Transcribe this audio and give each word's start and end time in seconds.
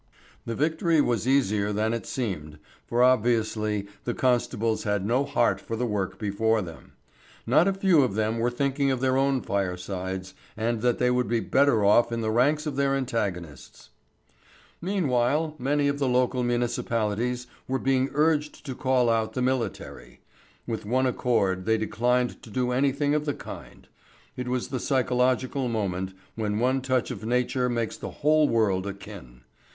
The 0.47 0.55
victory 0.55 0.99
was 0.99 1.27
easier 1.27 1.71
than 1.71 1.93
it 1.93 2.07
seemed, 2.07 2.57
for 2.87 3.03
obviously 3.03 3.85
the 4.03 4.15
constables 4.15 4.81
had 4.81 5.05
no 5.05 5.23
heart 5.25 5.61
for 5.61 5.75
the 5.75 5.85
work 5.85 6.17
before 6.17 6.59
them. 6.63 6.93
Not 7.45 7.67
a 7.67 7.73
few 7.75 8.01
of 8.01 8.15
them 8.15 8.39
were 8.39 8.49
thinking 8.49 8.89
of 8.89 8.99
their 8.99 9.15
own 9.15 9.41
firesides, 9.43 10.33
and 10.57 10.81
that 10.81 10.97
they 10.97 11.11
would 11.11 11.27
be 11.27 11.39
better 11.39 11.85
off 11.85 12.11
in 12.11 12.21
the 12.21 12.31
ranks 12.31 12.65
of 12.65 12.77
their 12.77 12.95
antagonists. 12.95 13.91
Meanwhile, 14.81 15.53
many 15.59 15.87
of 15.87 15.99
the 15.99 16.07
local 16.09 16.41
municipalities 16.41 17.45
were 17.67 17.77
being 17.77 18.09
urged 18.15 18.65
to 18.65 18.73
call 18.73 19.07
out 19.07 19.33
the 19.33 19.41
military. 19.43 20.21
With 20.65 20.83
one 20.83 21.05
accord 21.05 21.65
they 21.67 21.77
declined 21.77 22.41
to 22.41 22.49
do 22.49 22.71
anything 22.71 23.13
of 23.13 23.25
the 23.25 23.35
kind. 23.35 23.87
It 24.35 24.47
was 24.47 24.69
the 24.69 24.79
psychological 24.79 25.67
moment 25.67 26.15
when 26.33 26.57
one 26.57 26.81
touch 26.81 27.11
of 27.11 27.23
nature 27.23 27.69
makes 27.69 27.97
the 27.97 28.09
whole 28.25 28.49
world 28.49 28.87
akin. 28.87 29.41